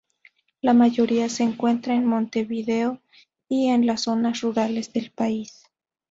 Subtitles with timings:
[0.61, 3.03] La mayoría se encuentra en Montevideo
[3.47, 5.67] y en las zonas rurales del país.